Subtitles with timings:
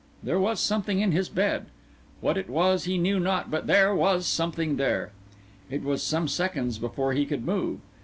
[0.23, 1.67] There was something in his bed.
[2.21, 5.11] What it was he knew not, but there was something there.
[5.69, 7.81] It was some seconds before he could move.